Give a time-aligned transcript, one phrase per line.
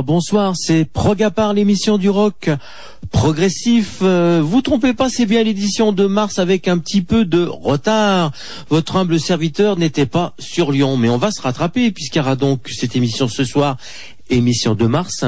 [0.00, 2.48] Bonsoir, c'est Progapar, l'émission du rock
[3.10, 3.98] progressif.
[4.00, 8.32] Euh, vous trompez pas, c'est bien l'édition de mars avec un petit peu de retard.
[8.70, 12.36] Votre humble serviteur n'était pas sur Lyon, mais on va se rattraper puisqu'il y aura
[12.36, 13.76] donc cette émission ce soir,
[14.30, 15.24] émission de mars.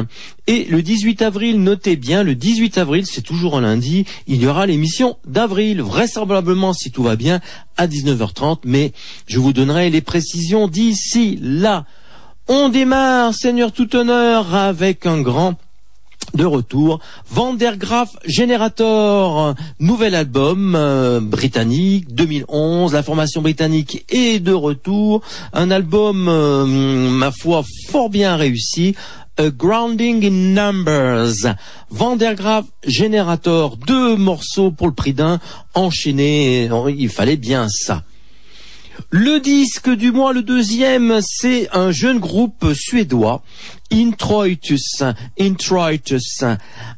[0.47, 4.47] Et le 18 avril, notez bien, le 18 avril, c'est toujours un lundi, il y
[4.47, 7.41] aura l'émission d'avril, vraisemblablement si tout va bien,
[7.77, 8.93] à 19h30, mais
[9.27, 11.85] je vous donnerai les précisions d'ici là.
[12.47, 15.55] On démarre, Seigneur tout honneur, avec un grand
[16.35, 17.01] de retour.
[17.31, 22.93] Vandergraaf Generator, nouvel album euh, britannique 2011.
[22.93, 25.23] La formation britannique est de retour.
[25.55, 28.95] Un album, euh, ma foi, fort bien réussi.
[29.39, 31.55] A Grounding in Numbers.
[31.89, 35.41] Vandergraaf Generator, deux morceaux pour le prix d'un,
[35.73, 36.69] enchaînés.
[36.99, 38.03] Il fallait bien ça.
[39.17, 43.45] Le disque du mois, le deuxième, c'est un jeune groupe suédois,
[43.93, 45.05] Introitus,
[45.39, 46.43] Introitus,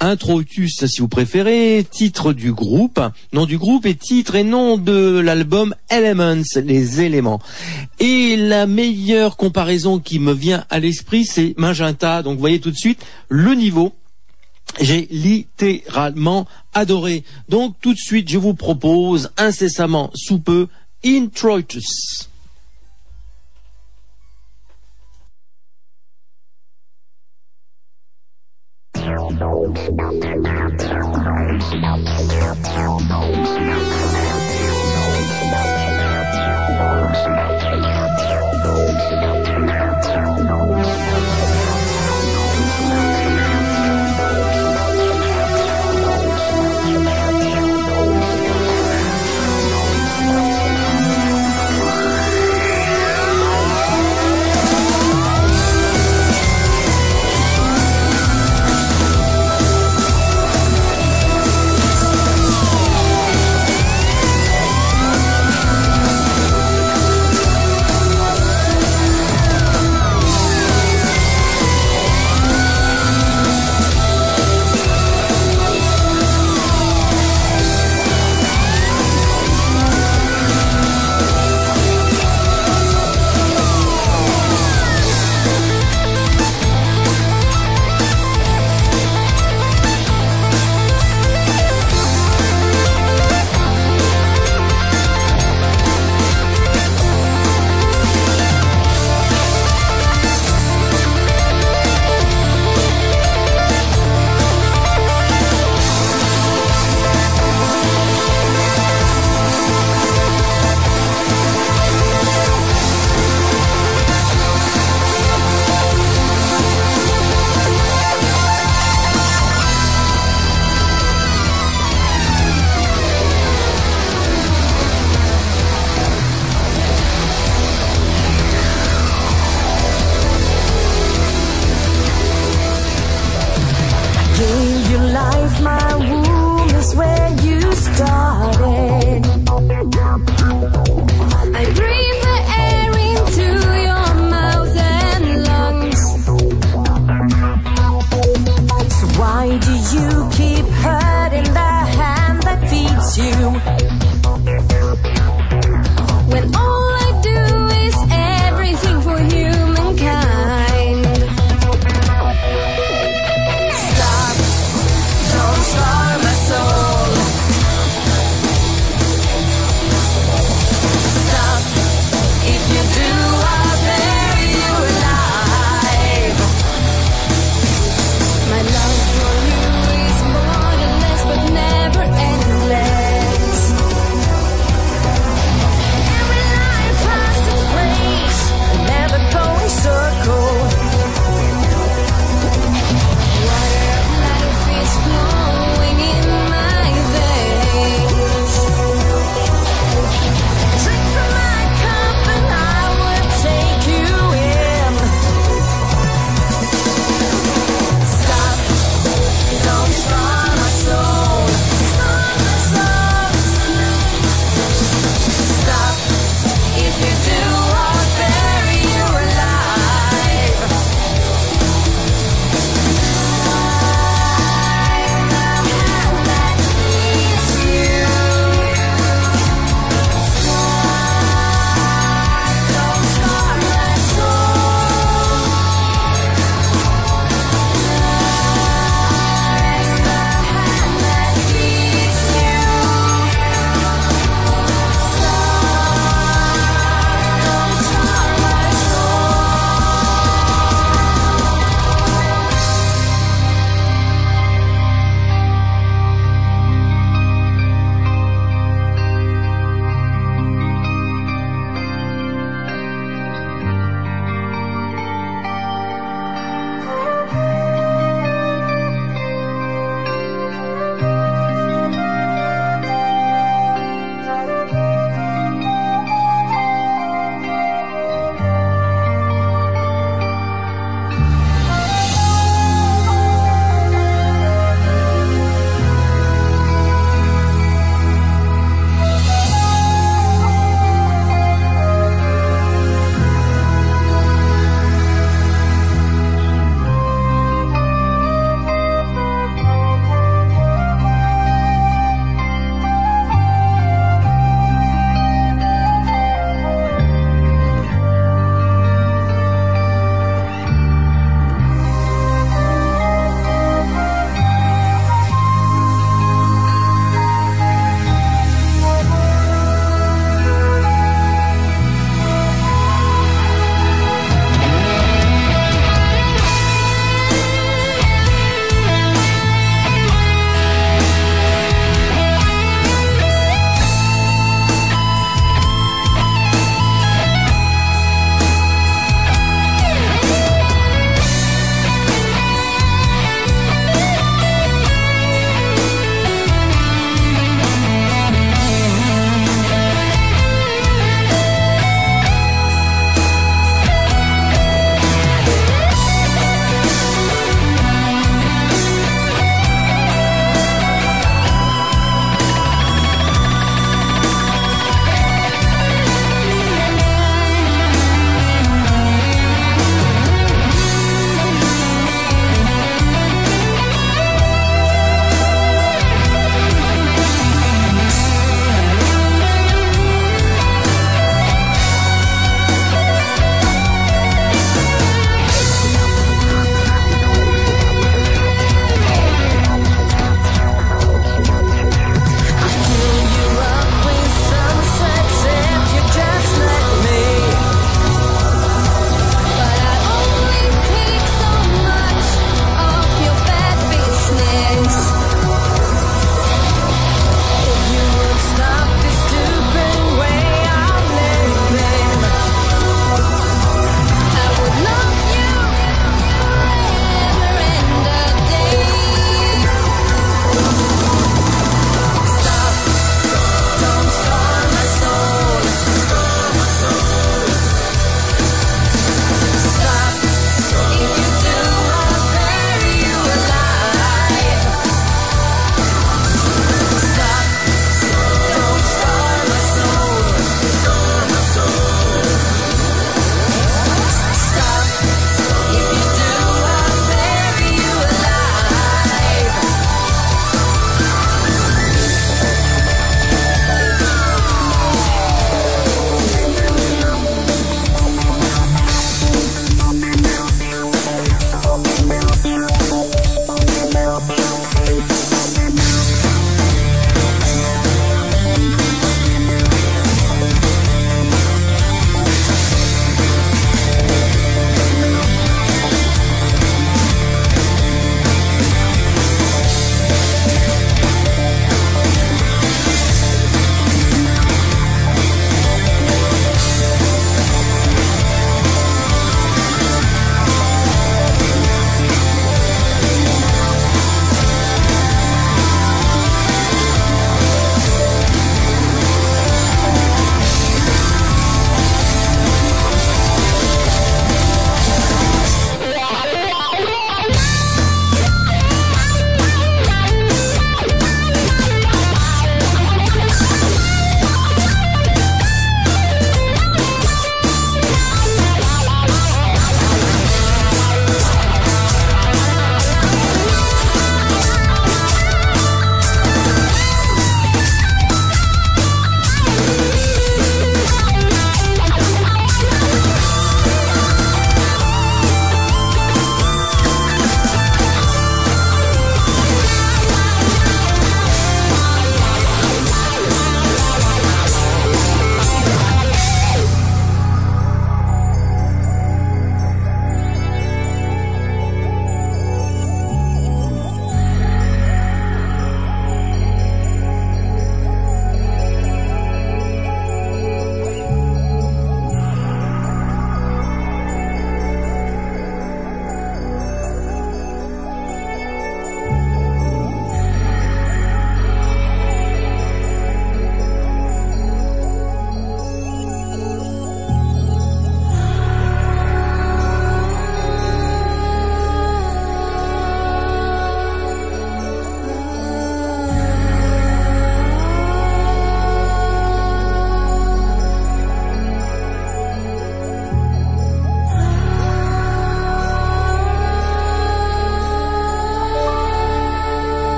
[0.00, 3.00] Introitus si vous préférez, titre du groupe,
[3.32, 7.40] nom du groupe et titre et nom de l'album Elements, les éléments.
[8.00, 12.72] Et la meilleure comparaison qui me vient à l'esprit, c'est Magenta, donc vous voyez tout
[12.72, 13.94] de suite le niveau
[14.80, 17.24] j'ai littéralement adoré.
[17.48, 20.68] Donc tout de suite, je vous propose incessamment sous peu
[21.02, 22.28] introitus.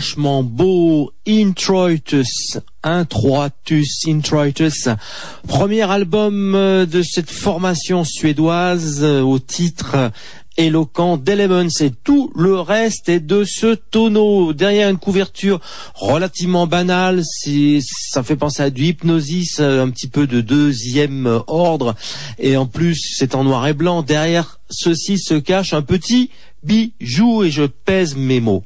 [0.00, 4.88] Franchement beau, Introitus, Introitus, Introitus,
[5.46, 10.10] premier album euh, de cette formation suédoise euh, au titre
[10.56, 11.68] éloquent d'Elements.
[11.80, 14.54] Et tout le reste est de ce tonneau.
[14.54, 15.60] Derrière une couverture
[15.94, 21.94] relativement banale ça fait penser à du hypnosis euh, un petit peu de deuxième ordre.
[22.38, 24.00] Et en plus c'est en noir et blanc.
[24.00, 26.30] Derrière ceci se cache un petit
[26.62, 28.64] bijou et je pèse mes mots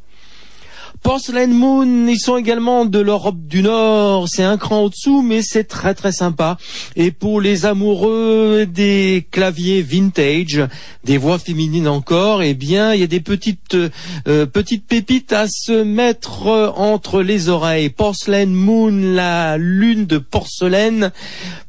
[1.02, 4.26] Porcelain Moon, ils sont également de l'Europe du Nord.
[4.28, 6.56] C'est un cran au-dessous, mais c'est très très sympa.
[6.96, 10.66] Et pour les amoureux des claviers vintage,
[11.04, 15.46] des voix féminines encore, eh bien, il y a des petites euh, petites pépites à
[15.46, 17.90] se mettre entre les oreilles.
[17.90, 21.12] Porcelain Moon, la lune de porcelaine.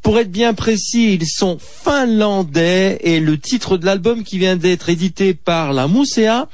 [0.02, 4.90] Pour être bien précis, ils sont finlandais et le titre de l'album qui vient d'être
[4.90, 6.48] édité par la Musea,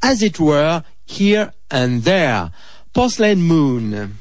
[0.00, 2.52] As It Were, Here and there.
[2.92, 4.18] Porcelain Moon.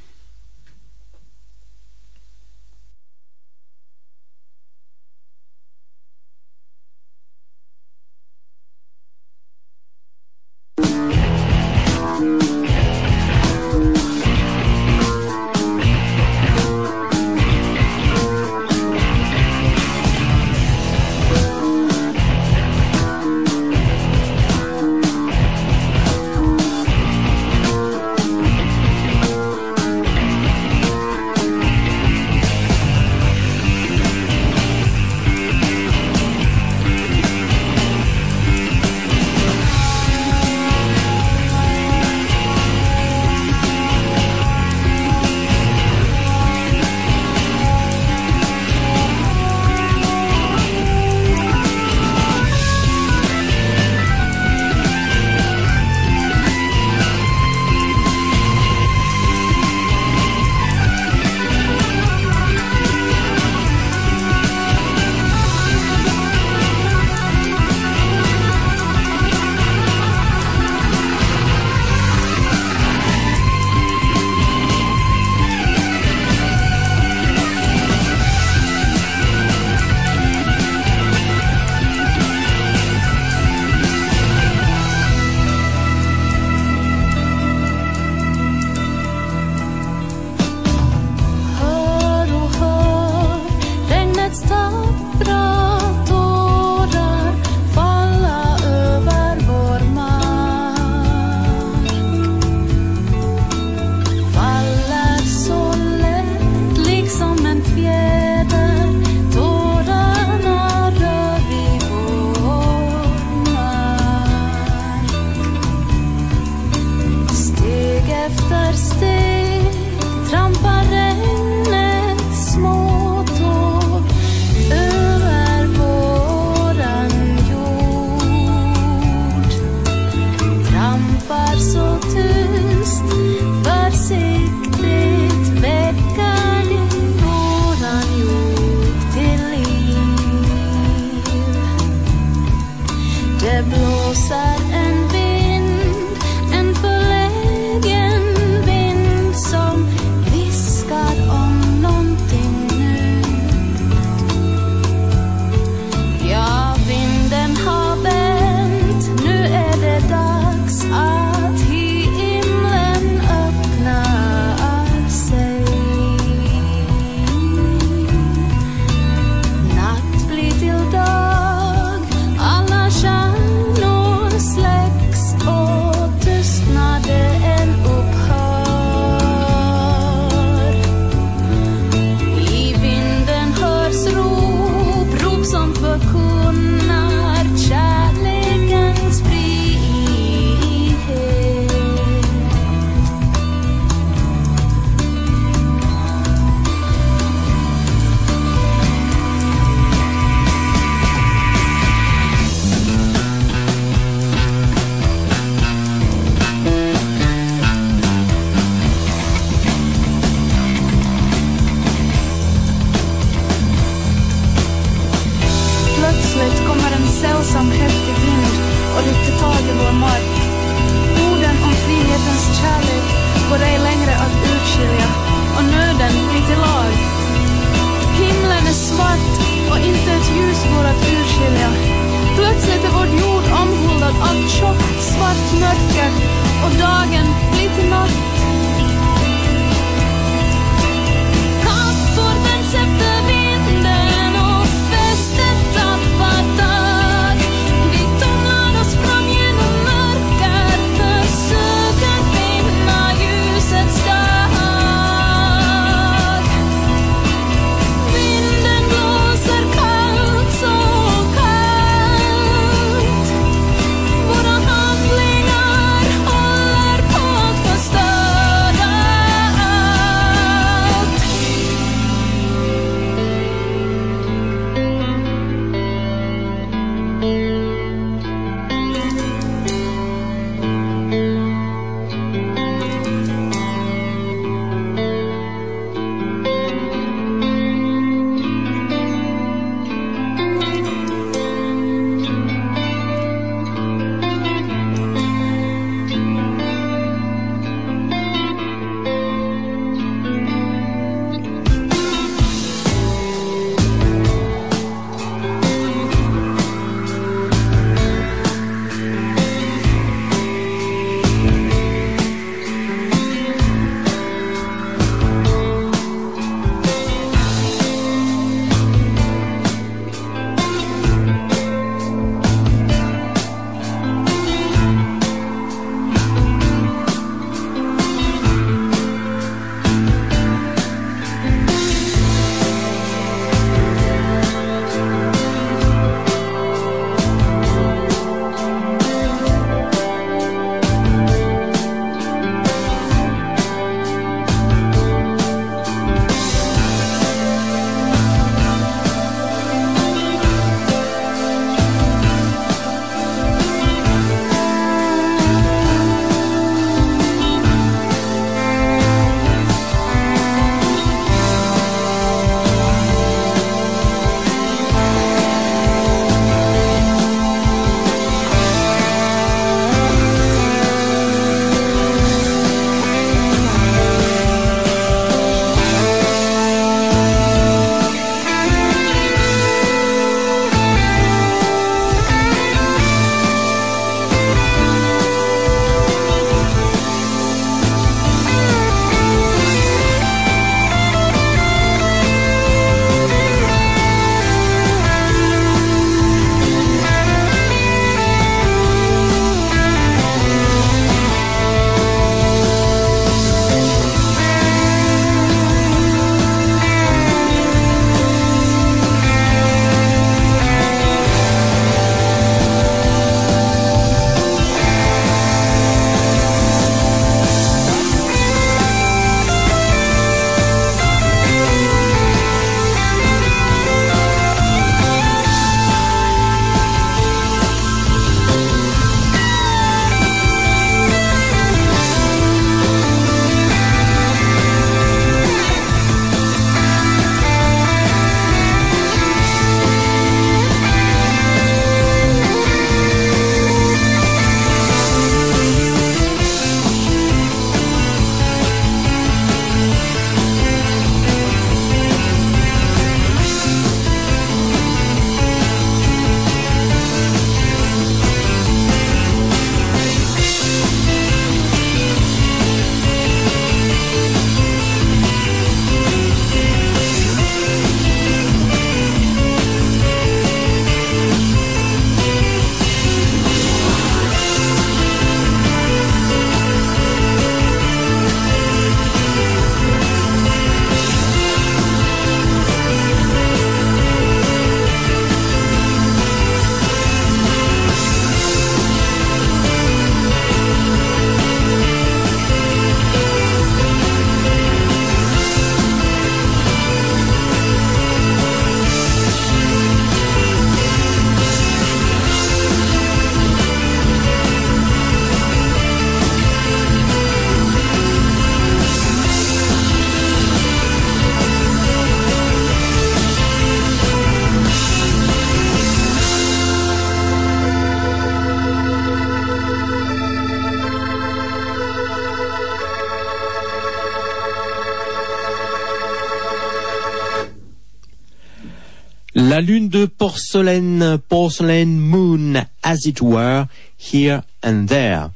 [530.31, 533.67] Porcelaine, porcelain moon, as it were,
[533.97, 535.29] here and there.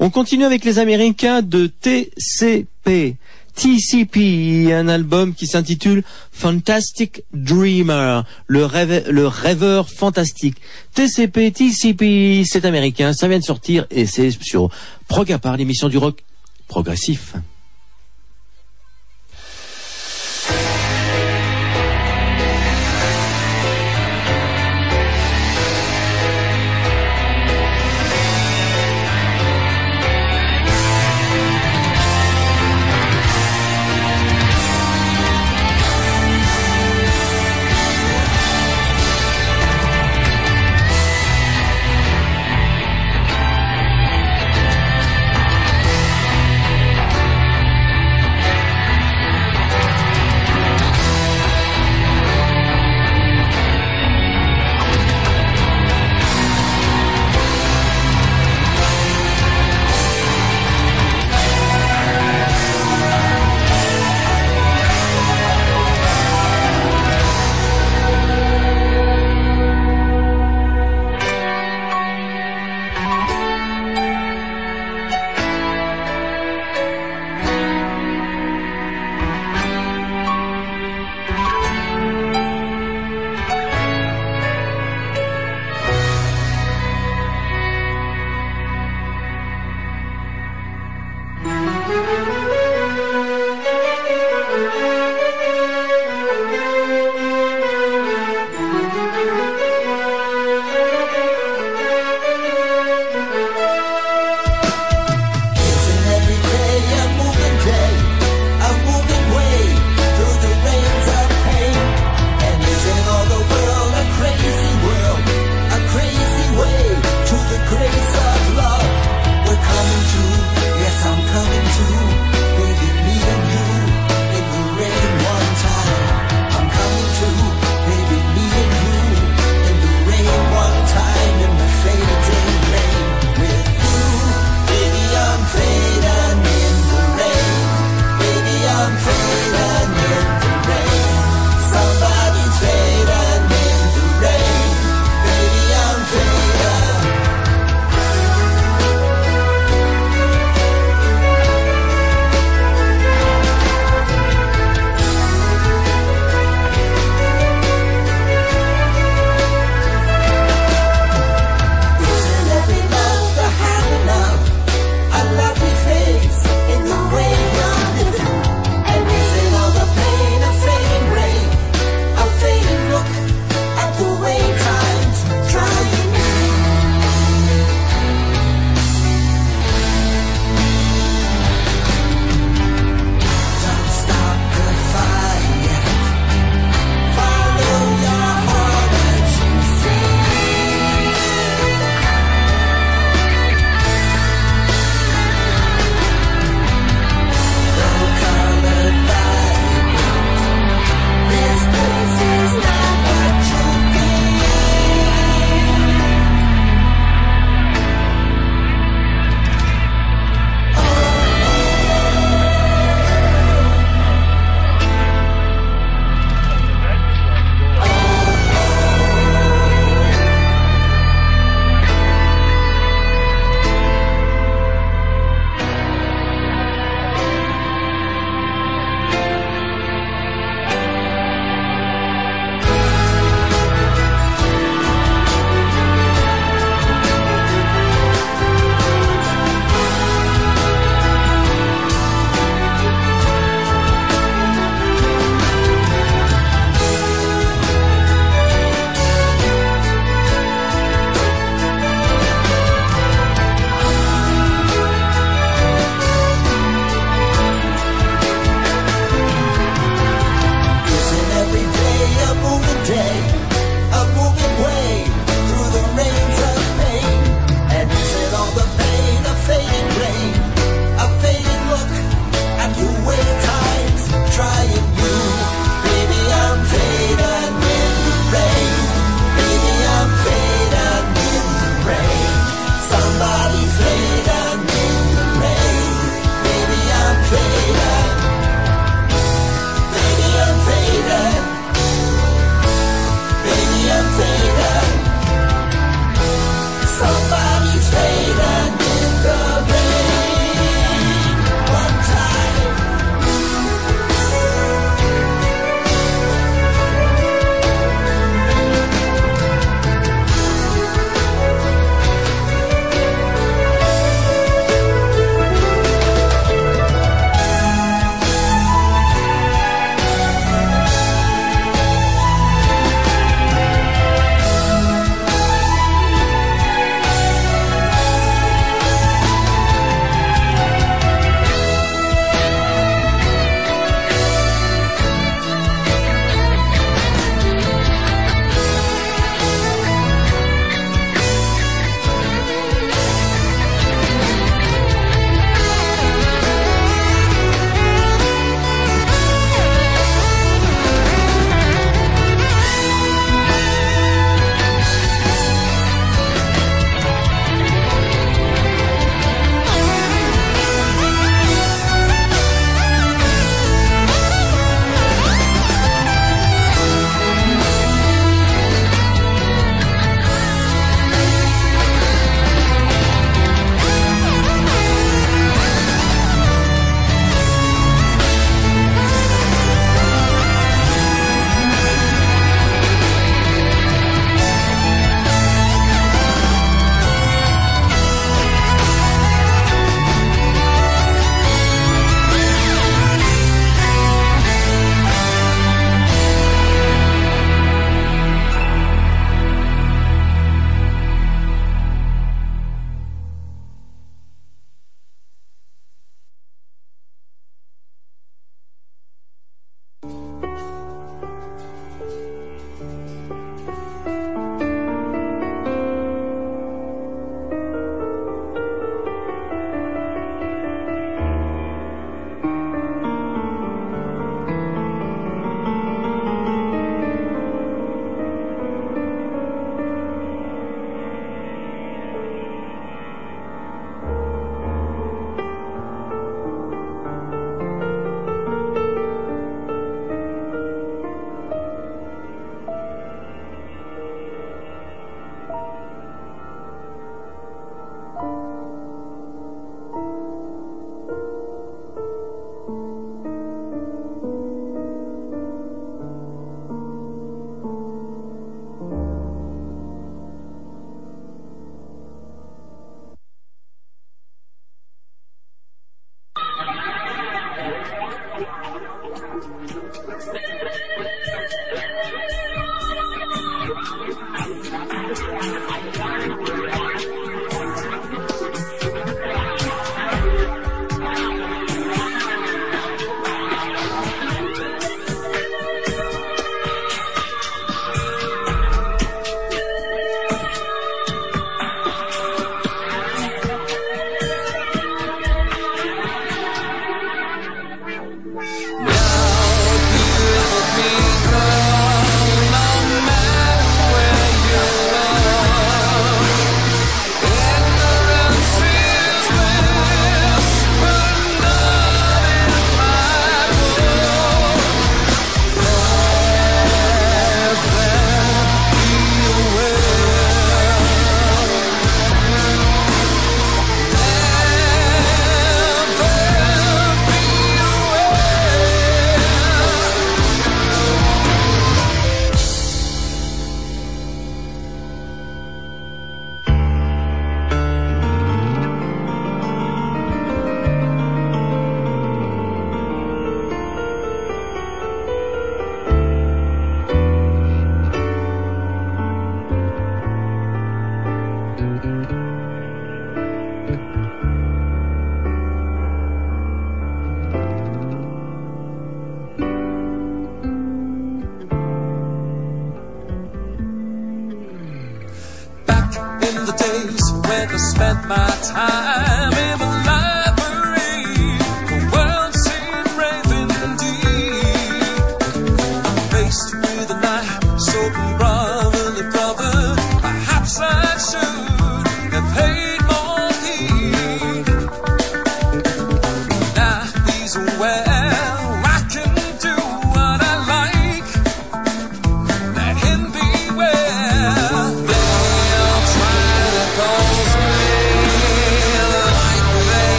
[0.00, 3.16] On continue avec les Américains de TCP.
[3.54, 6.02] TCP, un album qui s'intitule
[6.32, 8.66] Fantastic Dreamer, le,
[9.10, 10.56] le rêveur fantastique.
[10.92, 14.70] TCP, TCP, c'est américain, ça vient de sortir et c'est sur
[15.08, 16.22] Prog à part, l'émission du rock
[16.66, 17.34] progressif.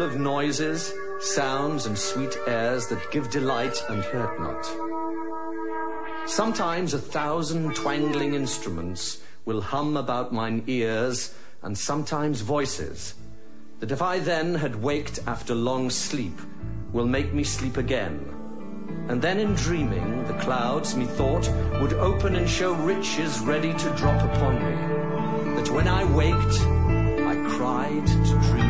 [0.00, 4.64] full of noises, sounds, and sweet airs that give delight and hurt not.
[6.26, 13.14] Sometimes a thousand twangling instruments will hum about mine ears, and sometimes voices,
[13.80, 16.40] that if I then had waked after long sleep,
[16.94, 18.24] will make me sleep again.
[19.10, 21.46] And then in dreaming, the clouds, methought,
[21.82, 25.56] would open and show riches ready to drop upon me.
[25.56, 26.56] That when I waked,
[27.28, 28.69] I cried to dream.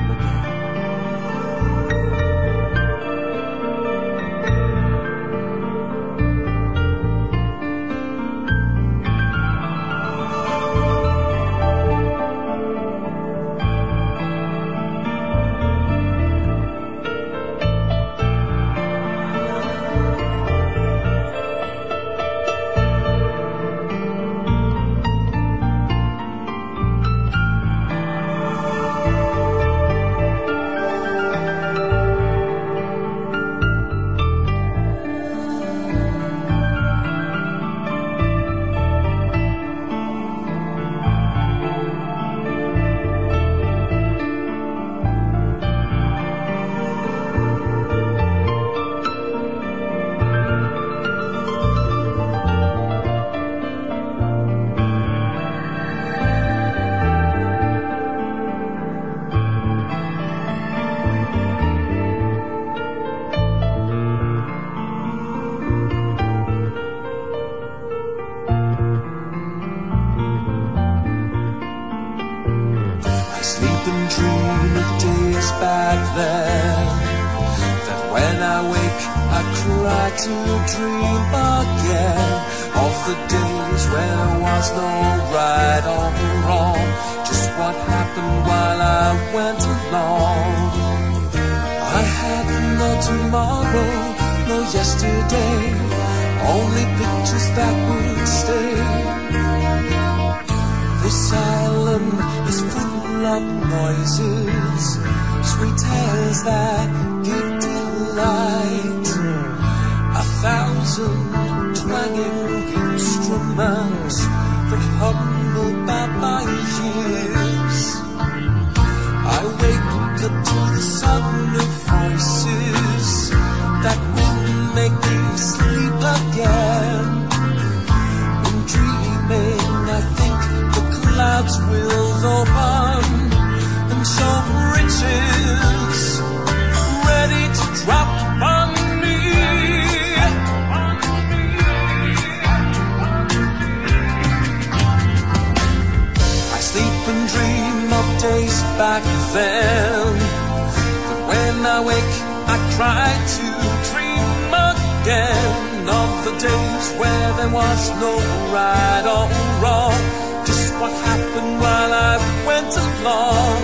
[156.43, 158.17] Days where there was no
[158.57, 159.29] right or
[159.61, 160.01] wrong.
[160.47, 162.17] Just what happened while I
[162.49, 163.61] went along.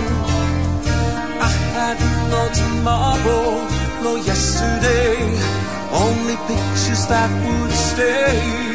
[1.49, 1.97] I had
[2.29, 3.45] no tomorrow,
[4.03, 5.17] no yesterday,
[5.91, 8.66] only pictures that would stay.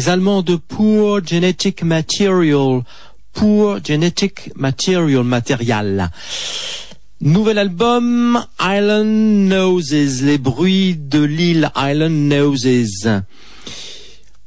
[0.00, 2.80] Les Allemands de Poor Genetic Material,
[3.34, 6.08] Poor Genetic Material, matériel.
[7.20, 13.10] Nouvel album, Island Noses, les bruits de l'île Island Noses.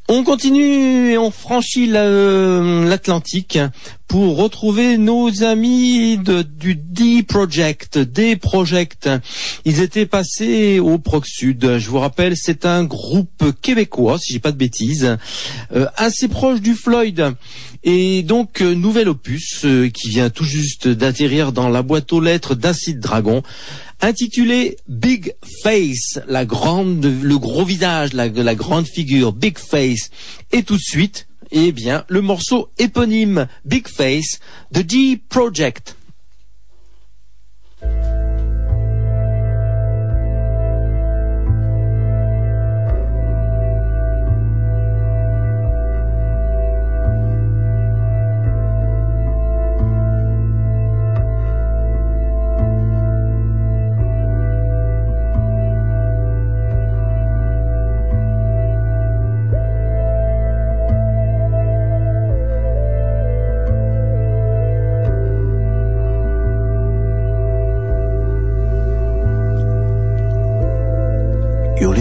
[0.09, 3.59] On continue et on franchit la- l'Atlantique
[4.07, 9.09] pour retrouver nos amis du D Project, D Project.
[9.65, 11.77] Ils étaient passés au Proc Sud.
[11.77, 15.17] Je vous rappelle, c'est un groupe québécois, si j'ai pas de bêtises,
[15.73, 17.35] euh, assez proche du Floyd.
[17.83, 22.21] Et donc, euh, nouvel opus euh, qui vient tout juste d'atterrir dans la boîte aux
[22.21, 23.43] lettres d'Acid Dragon,
[23.99, 25.33] intitulé Big
[25.63, 30.11] Face, la grande, le gros visage, la grande figure, Big Face.
[30.51, 34.39] Et tout de suite, eh bien le morceau éponyme Big Face
[34.71, 35.95] de D Project.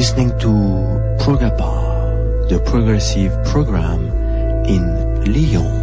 [0.02, 0.48] listening to
[1.22, 4.10] Progabar, the progressive program
[4.66, 4.82] in
[5.32, 5.81] Lyon.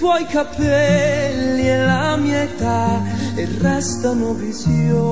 [0.00, 3.02] Tuoi capelli e la mia età
[3.34, 5.09] e restano visioni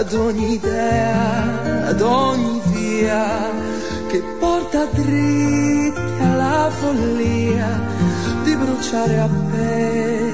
[0.00, 3.50] ad ogni idea, ad ogni via
[4.08, 7.68] che porta dritti alla follia
[8.42, 10.29] di bruciare appesi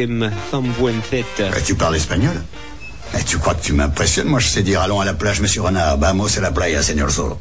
[0.00, 1.64] Sur les FM 100.7.
[1.64, 2.42] Tu parles espagnol?
[3.26, 4.28] Tu crois que tu m'impressionnes?
[4.28, 5.98] Moi, je sais dire allons à la plage, monsieur Renard.
[5.98, 7.38] Vamos a la playa, señor Solo.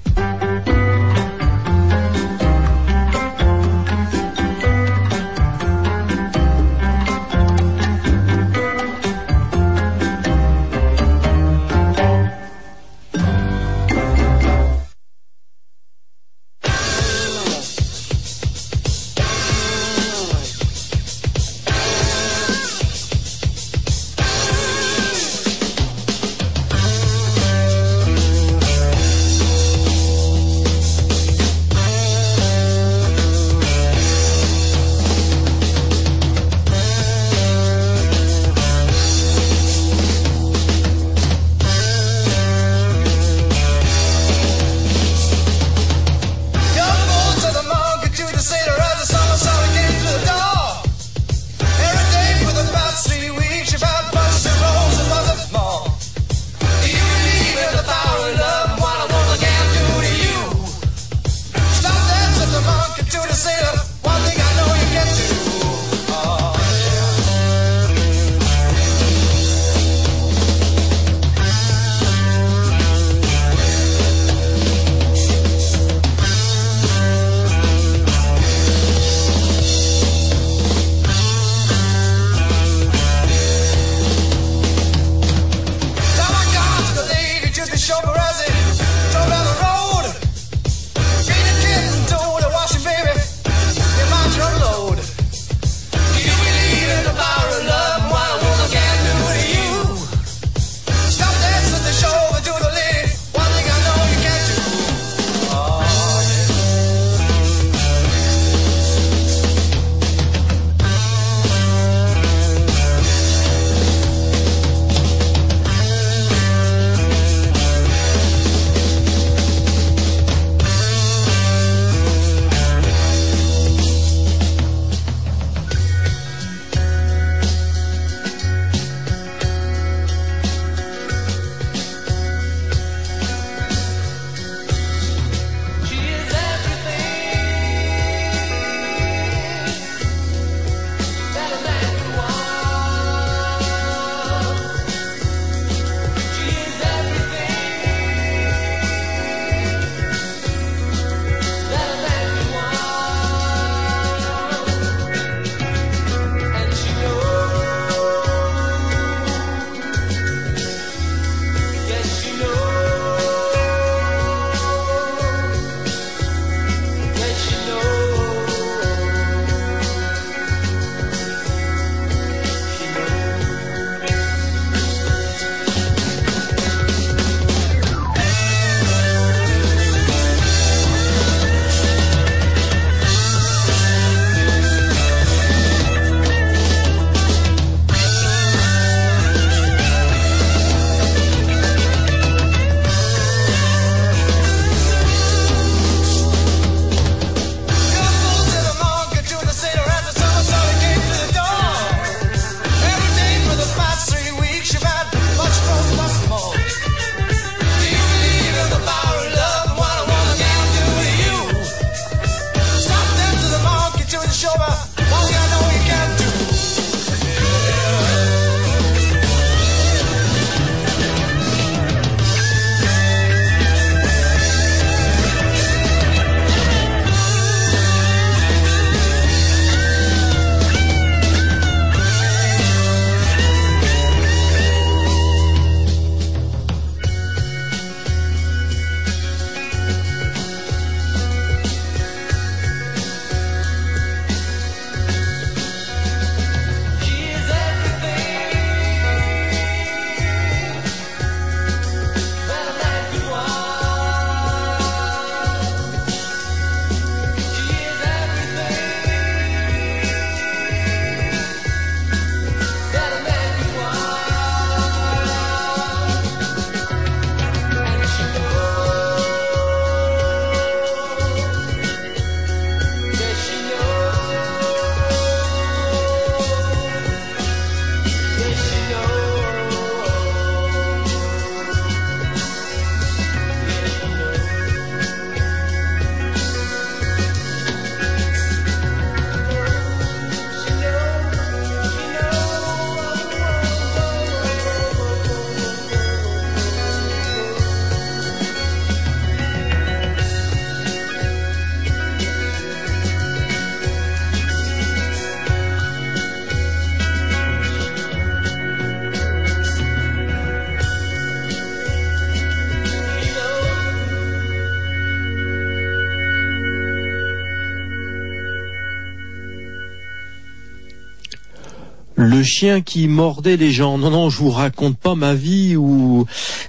[322.86, 323.98] Qui mordait les gens.
[323.98, 326.26] Non, non, je vous raconte pas ma vie ou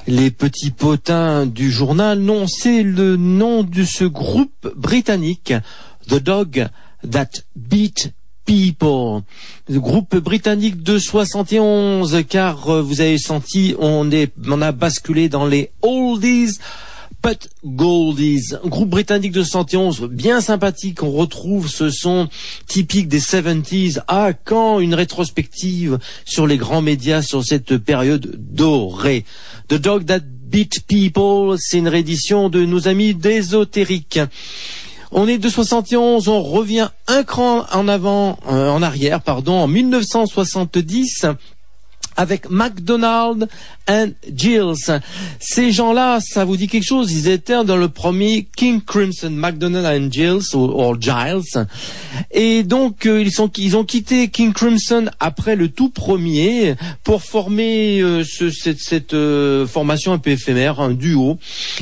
[0.07, 2.21] les petits potins du journal.
[2.21, 5.53] Non, c'est le nom de ce groupe britannique,
[6.09, 6.69] The Dog
[7.11, 8.13] That Beat
[8.45, 9.23] People.
[9.69, 15.29] Le groupe britannique de 71, car euh, vous avez senti, on est, on a basculé
[15.29, 16.59] dans les oldies.
[17.23, 22.29] But Goldies, groupe britannique de 71, bien sympathique, on retrouve ce son
[22.67, 24.01] typique des 70s.
[24.09, 29.27] Ah, quand une rétrospective sur les grands médias sur cette période dorée.
[29.69, 34.21] The Dog That Beat People, c'est une réédition de nos amis d'Ésotérique.
[35.13, 39.67] On est de 71, on revient un cran en avant, euh, en arrière, pardon, en
[39.67, 41.27] 1970
[42.21, 43.49] avec McDonald
[43.89, 45.01] and Gilles.
[45.39, 47.11] Ces gens-là, ça vous dit quelque chose?
[47.13, 51.67] Ils étaient dans le premier King Crimson, McDonald and Gilles ou, ou Giles.
[52.31, 53.41] Et donc euh, ils
[53.77, 56.75] ont quitté King Crimson après le tout premier
[57.05, 61.39] pour former euh, ce- cette, euh, formation un peu éphémère, un duo.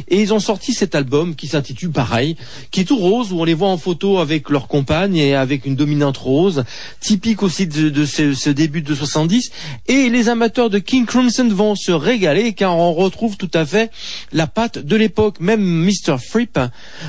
[0.07, 2.37] Et ils ont sorti cet album qui s'intitule pareil,
[2.71, 5.67] qui est tout rose où on les voit en photo avec leur compagne et avec
[5.67, 6.65] une dominante rose,
[7.01, 9.51] typique aussi de, de ce, ce début de 70.
[9.89, 13.91] Et les amateurs de King Crimson vont se régaler car on retrouve tout à fait
[14.33, 15.41] la patte de l'époque.
[15.41, 16.17] Même Mr.
[16.19, 16.59] Fripp,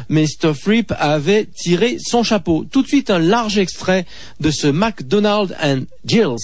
[0.09, 0.53] Mr.
[0.53, 2.65] Fripp avait tiré son chapeau.
[2.69, 4.05] Tout de suite un large extrait
[4.39, 6.37] de ce McDonald and Gilles.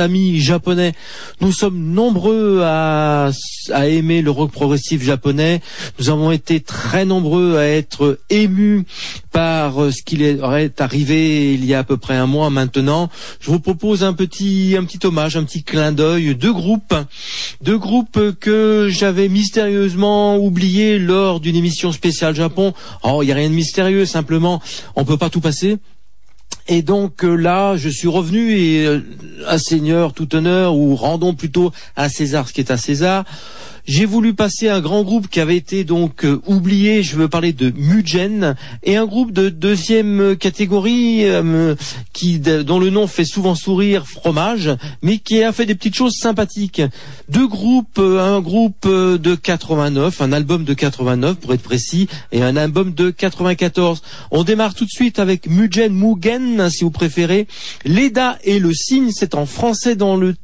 [0.00, 0.92] Amis japonais.
[1.40, 3.30] Nous sommes nombreux à,
[3.72, 5.60] à aimer le rock progressif japonais.
[5.98, 8.84] Nous avons été très nombreux à être émus
[9.32, 13.08] par euh, ce qui est arrivé il y a à peu près un mois maintenant.
[13.40, 16.34] Je vous propose un petit, un petit hommage, un petit clin d'œil.
[16.34, 16.94] Deux groupes,
[17.62, 22.74] deux groupes que j'avais mystérieusement oubliés lors d'une émission spéciale Japon.
[23.02, 24.60] Oh, il y a rien de mystérieux, simplement,
[24.96, 25.78] on peut pas tout passer.
[26.68, 29.00] Et donc euh, là, je suis revenu et euh,
[29.46, 33.24] à Seigneur tout honneur, ou rendons plutôt à César ce qui est à César.
[33.86, 37.02] J'ai voulu passer un grand groupe qui avait été donc euh, oublié.
[37.02, 41.74] Je veux parler de Mugen et un groupe de deuxième catégorie euh,
[42.12, 44.70] qui dont le nom fait souvent sourire, Fromage,
[45.02, 46.82] mais qui a fait des petites choses sympathiques.
[47.28, 52.08] Deux groupes, euh, un groupe euh, de 89, un album de 89 pour être précis,
[52.32, 54.02] et un album de 94.
[54.30, 57.46] On démarre tout de suite avec Mugen Mugen, si vous préférez.
[57.84, 60.34] Leda et le signe, c'est en français dans le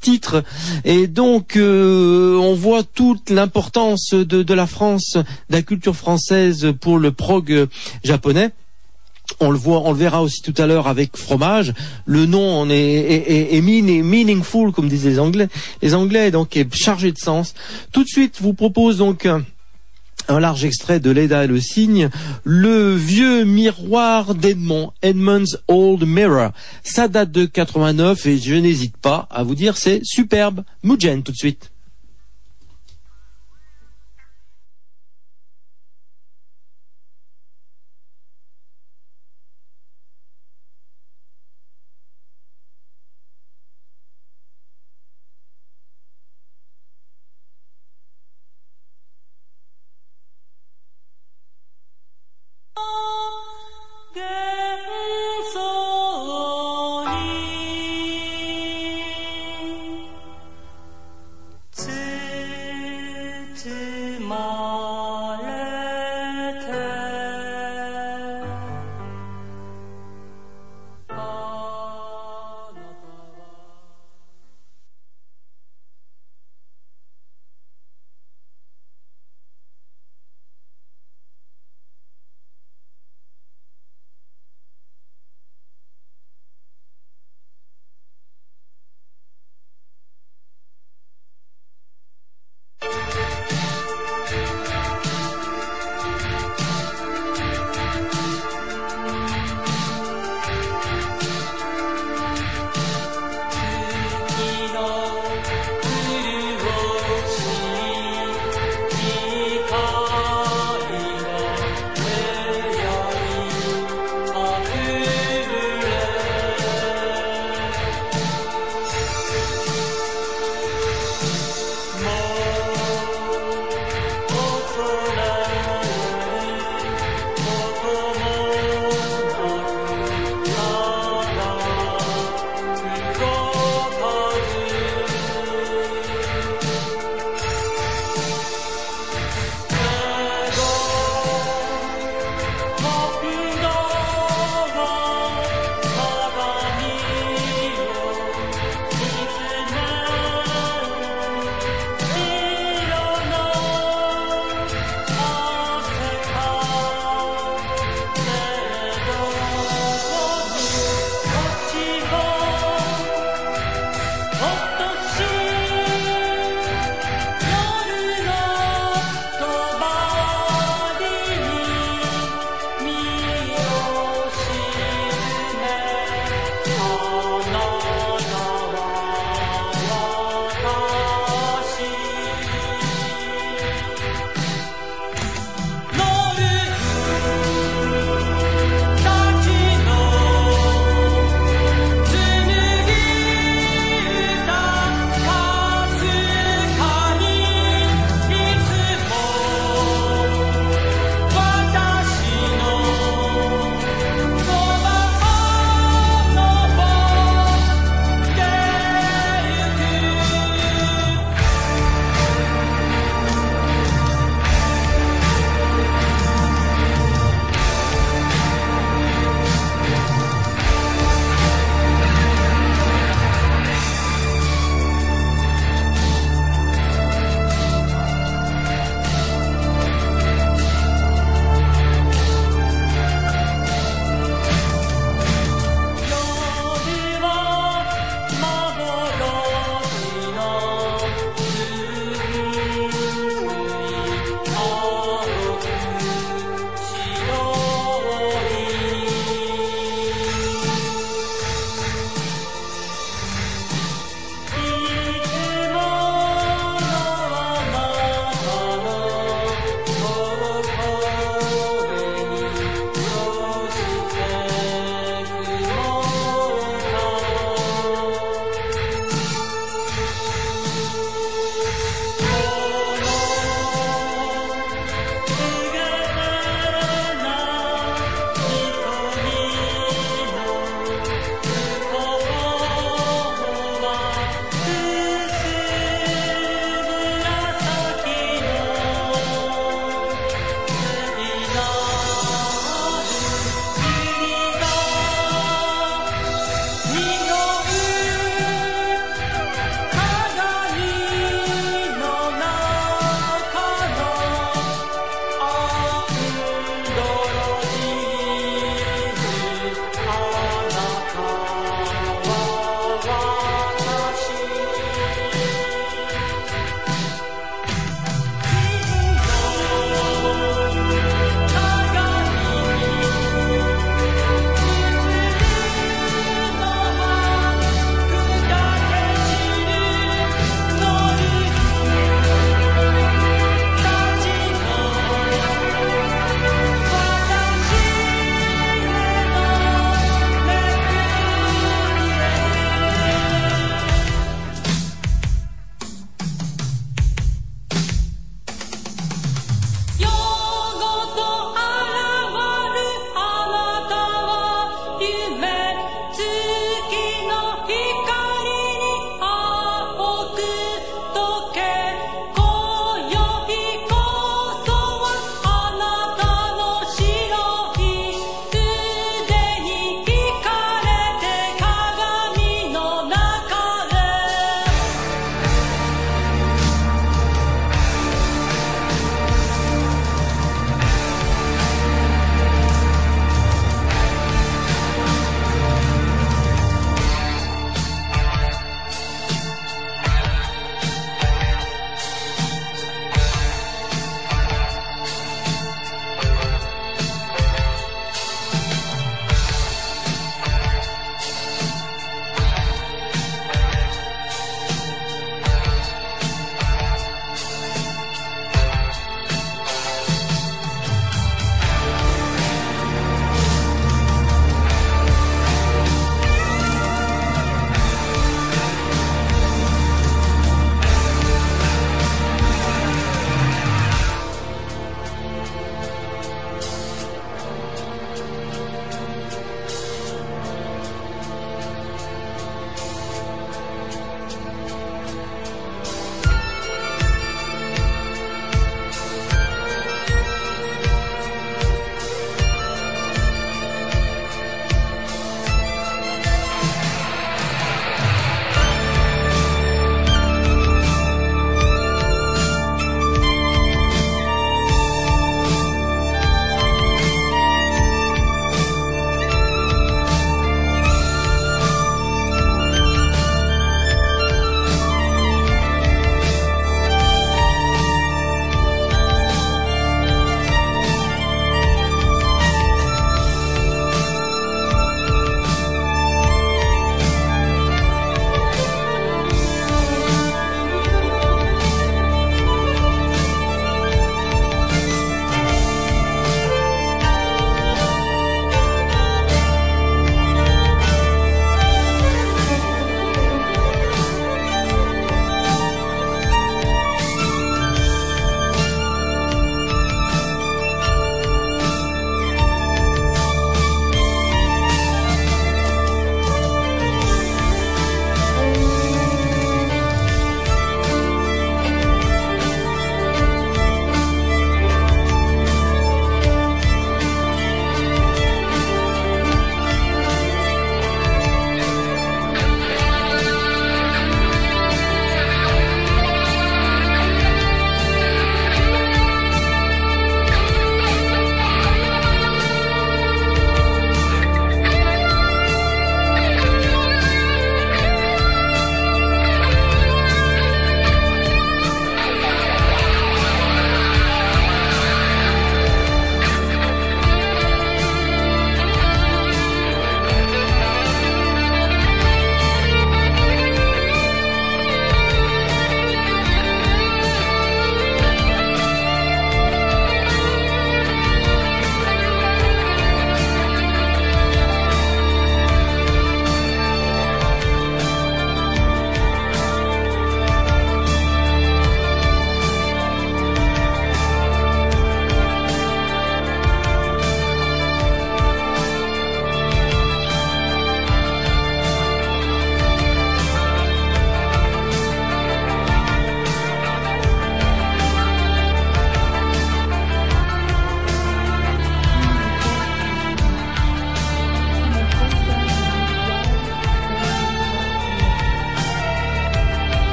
[0.00, 0.44] titre
[0.84, 5.24] et donc euh, on voit toute l'importance de, de la France, de
[5.56, 7.66] la culture française pour le prog euh,
[8.04, 8.50] japonais.
[9.40, 11.74] On le voit, on le verra aussi tout à l'heure avec fromage.
[12.04, 15.48] Le nom en est, est, est- est mean- meaningful, comme disent les Anglais.
[15.82, 17.54] Les Anglais donc est chargé de sens.
[17.90, 19.26] Tout de suite, vous propose donc
[20.28, 22.10] un, large extrait de Leda et le cygne,
[22.44, 26.50] le vieux miroir d'Edmond, Edmond's Old Mirror.
[26.82, 30.64] Ça date de 89 et je n'hésite pas à vous dire c'est superbe.
[30.82, 31.70] Mugen tout de suite.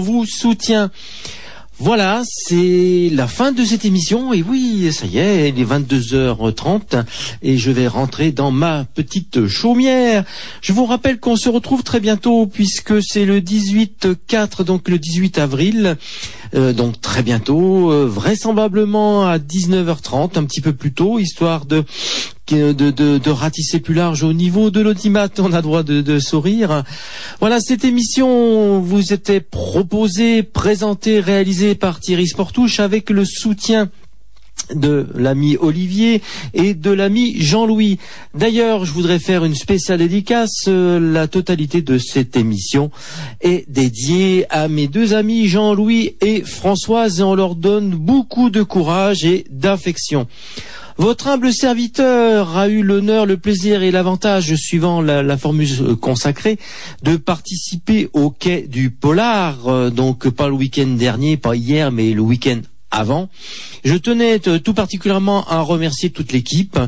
[0.00, 0.90] Vous soutient.
[1.80, 4.32] Voilà, c'est la fin de cette émission.
[4.32, 7.04] Et oui, ça y est, il est 22h30
[7.42, 10.24] et je vais rentrer dans ma petite chaumière.
[10.60, 15.38] Je vous rappelle qu'on se retrouve très bientôt puisque c'est le 18-4, donc le 18
[15.38, 15.96] avril.
[16.54, 21.84] Euh, donc très bientôt, euh, vraisemblablement à 19h30, un petit peu plus tôt, histoire de
[22.48, 26.18] de, de, de ratisser plus large au niveau de l'audimat, on a droit de, de
[26.18, 26.84] sourire.
[27.40, 33.90] Voilà, cette émission vous était proposée, présentée, réalisée par Thierry Sportouche avec le soutien
[34.74, 36.22] de l'ami Olivier
[36.54, 37.98] et de l'ami Jean-Louis.
[38.34, 40.64] D'ailleurs, je voudrais faire une spéciale dédicace.
[40.68, 42.90] Euh, La totalité de cette émission
[43.40, 48.62] est dédiée à mes deux amis Jean-Louis et Françoise et on leur donne beaucoup de
[48.62, 50.26] courage et d'affection.
[50.96, 56.56] Votre humble serviteur a eu l'honneur, le plaisir et l'avantage, suivant la, formule euh, consacrée,
[57.02, 62.12] de participer au quai du Polar, euh, donc pas le week-end dernier, pas hier, mais
[62.12, 62.60] le week-end
[62.94, 63.28] avant.
[63.84, 66.78] Je tenais tout particulièrement à remercier toute l'équipe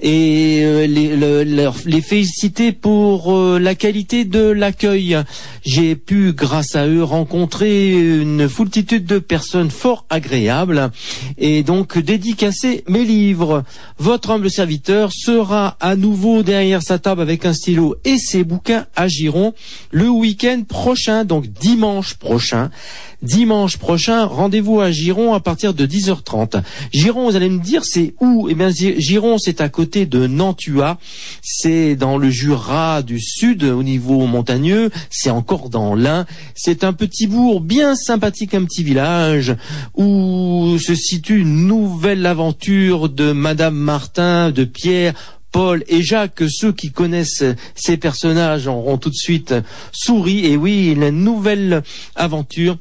[0.00, 5.18] et euh, les, féliciter pour euh, la qualité de l'accueil.
[5.64, 10.90] J'ai pu, grâce à eux, rencontrer une foultitude de personnes fort agréables
[11.36, 13.64] et donc dédicacer mes livres.
[13.98, 18.86] Votre humble serviteur sera à nouveau derrière sa table avec un stylo et ses bouquins
[18.96, 19.54] à Giron
[19.90, 22.70] le week-end prochain, donc dimanche prochain.
[23.20, 26.62] Dimanche prochain, rendez-vous à Giron à partir de 10h30.
[26.92, 28.48] Giron, vous allez me dire, c'est où?
[28.48, 30.98] Eh bien, Giron, c'est à côté de Nantua.
[31.42, 34.90] C'est dans le Jura du Sud, au niveau montagneux.
[35.10, 36.26] C'est encore dans l'Ain.
[36.54, 39.56] C'est un petit bourg bien sympathique, un petit village
[39.96, 45.14] où se situe une nouvelle aventure de Madame Martin, de Pierre,
[45.50, 47.42] Paul et Jacques, ceux qui connaissent
[47.74, 49.54] ces personnages auront tout de suite
[49.92, 50.46] souri.
[50.46, 51.82] Et oui, la nouvelle
[52.14, 52.76] aventure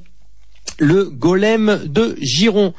[0.80, 2.74] le golem de Giron.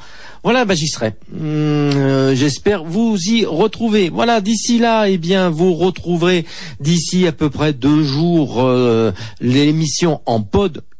[0.44, 1.14] Voilà, bah, j'y serai.
[1.32, 4.08] Hum, euh, J'espère vous y retrouver.
[4.08, 6.44] Voilà, d'ici là, eh bien, vous retrouverez
[6.80, 10.40] d'ici à peu près deux jours euh, l'émission en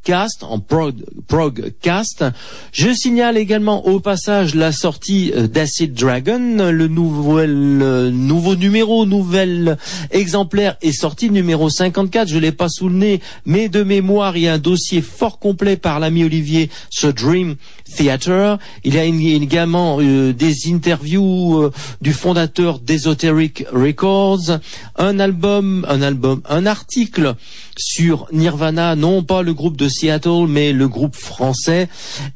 [0.08, 0.94] podcast, en prog,
[1.26, 2.24] progcast.
[2.72, 9.04] Je signale également au passage la sortie euh, d'Acid Dragon, le nouvel, euh, nouveau numéro,
[9.04, 9.76] nouvel
[10.10, 12.26] exemplaire est sorti, numéro 54.
[12.26, 15.38] Je l'ai pas sous le nez, mais de mémoire, il y a un dossier fort
[15.38, 17.56] complet par l'ami Olivier, ce Dream
[17.96, 18.58] Theater.
[18.84, 24.58] Il y a également euh, des interviews euh, du fondateur d'Esoteric Records,
[24.96, 27.34] un album, un album, un article
[27.76, 31.88] sur Nirvana, non pas le groupe de Seattle, mais le groupe français,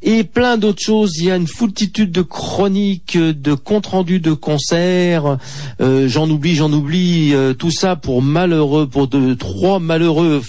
[0.02, 1.18] et plein d'autres choses.
[1.18, 5.38] Il y a une foultitude de chroniques, de comptes rendus de concerts.
[5.80, 7.32] Euh, j'en oublie, j'en oublie.
[7.42, 10.42] euh, tout ça pour malheureux, pour de trois malheureux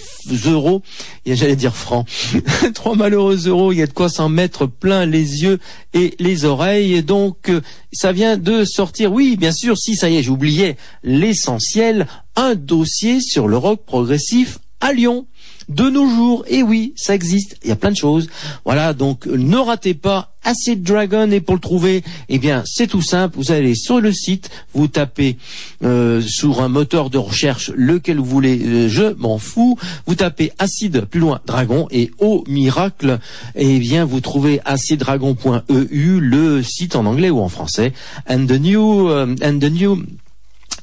[0.45, 0.81] euros.
[1.25, 2.07] J'allais dire francs.
[2.73, 3.71] trois malheureux euros.
[3.71, 5.59] Il y a de quoi s'en mettre plein les yeux
[5.93, 6.93] et les oreilles.
[6.93, 9.11] Et donc, euh, ça vient de sortir.
[9.11, 9.77] Oui, bien sûr.
[9.77, 12.07] Si ça y est, j'oubliais l'essentiel.
[12.35, 15.27] Un dossier sur le rock progressif à Lyon.
[15.73, 18.29] De nos jours, et oui, ça existe, il y a plein de choses.
[18.63, 21.29] Voilà, donc ne ratez pas Acid Dragon.
[21.31, 24.87] Et pour le trouver, eh bien c'est tout simple, vous allez sur le site, vous
[24.87, 25.37] tapez
[25.83, 30.51] euh, sur un moteur de recherche lequel vous voulez, euh, je m'en fous, vous tapez
[30.59, 33.19] Acid plus loin Dragon et au miracle,
[33.55, 37.93] eh bien vous trouvez aciddragon.eu, le site en anglais ou en français,
[38.29, 40.03] and the new, euh, and the new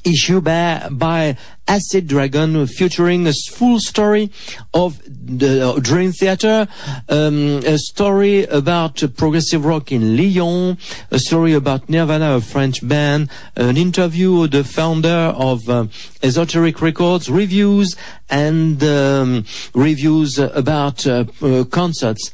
[0.03, 1.37] issue by, by
[1.67, 4.31] Acid Dragon featuring a full story
[4.73, 6.67] of the uh, Dream Theater,
[7.07, 10.77] um, a story about progressive rock in Lyon,
[11.11, 15.85] a story about Nirvana, a French band, an interview with the founder of uh,
[16.23, 17.95] Esoteric Records, reviews
[18.29, 22.31] and um, reviews about uh, uh, concerts.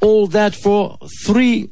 [0.00, 1.70] All that for three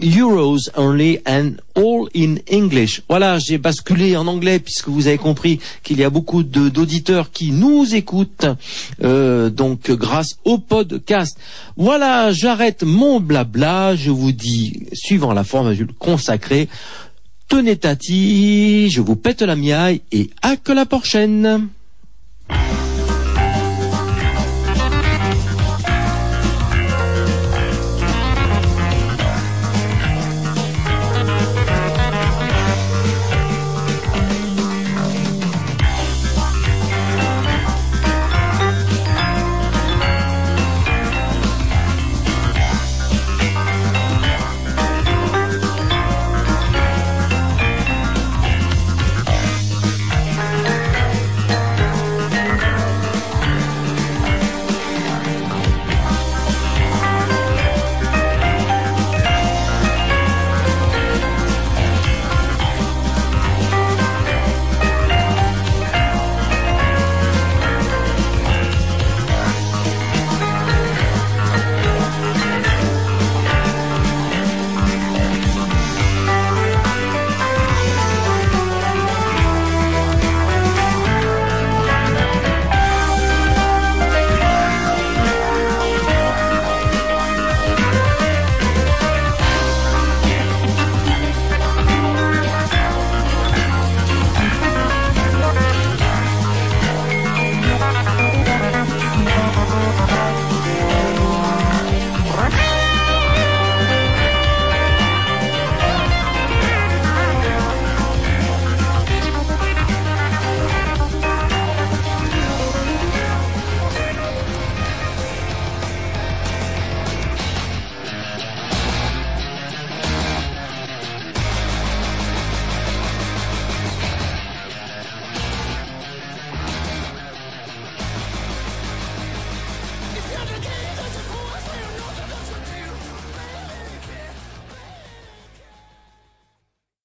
[0.00, 3.02] euros only and all in English.
[3.08, 7.50] Voilà, j'ai basculé en anglais puisque vous avez compris qu'il y a beaucoup d'auditeurs qui
[7.52, 8.46] nous écoutent,
[9.02, 11.38] euh, donc grâce au podcast.
[11.76, 13.96] Voilà, j'arrête mon blabla.
[13.96, 16.68] Je vous dis, suivant la formule consacrée,
[17.48, 21.68] tenez tati, je vous pète la miaille et à que la prochaine.